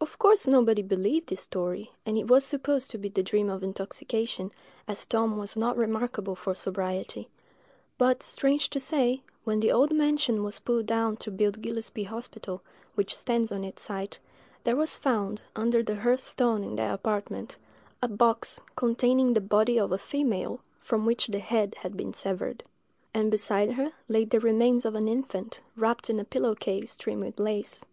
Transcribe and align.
Of 0.00 0.18
course 0.18 0.46
nobody 0.46 0.80
believed 0.80 1.28
this 1.28 1.42
story, 1.42 1.90
and 2.06 2.16
it 2.16 2.26
was 2.26 2.42
supposed 2.42 2.90
to 2.92 2.96
be 2.96 3.10
the 3.10 3.22
dream 3.22 3.50
of 3.50 3.62
intoxication, 3.62 4.50
as 4.88 5.04
Tom 5.04 5.36
was 5.36 5.58
not 5.58 5.76
remarkable 5.76 6.34
for 6.34 6.54
sobriety; 6.54 7.28
but, 7.98 8.22
strange 8.22 8.70
to 8.70 8.80
say, 8.80 9.20
when 9.42 9.60
the 9.60 9.70
old 9.70 9.94
mansion 9.94 10.42
was 10.42 10.58
pulled 10.58 10.86
down 10.86 11.18
to 11.18 11.30
build 11.30 11.60
Gillespie's 11.60 12.06
hospital, 12.06 12.62
which 12.94 13.14
stands 13.14 13.52
on 13.52 13.62
its 13.62 13.82
site, 13.82 14.20
there 14.62 14.74
was 14.74 14.96
found, 14.96 15.42
under 15.54 15.82
the 15.82 15.96
hearth 15.96 16.20
stone 16.22 16.64
in 16.64 16.76
that 16.76 16.94
apartment, 16.94 17.58
a 18.00 18.08
box 18.08 18.62
containing 18.76 19.34
the 19.34 19.40
body 19.42 19.78
of 19.78 19.92
a 19.92 19.98
female, 19.98 20.60
from 20.80 21.04
which 21.04 21.26
the 21.26 21.40
head 21.40 21.74
had 21.80 21.94
been 21.94 22.14
severed; 22.14 22.64
and 23.12 23.30
beside 23.30 23.72
her 23.72 23.92
lay 24.08 24.24
the 24.24 24.40
remains 24.40 24.86
of 24.86 24.94
an 24.94 25.08
infant, 25.08 25.60
wrapped 25.76 26.08
in 26.08 26.18
a 26.18 26.24
pillow 26.24 26.54
case 26.54 26.96
trimmed 26.96 27.22
with 27.22 27.38
lace. 27.38 27.84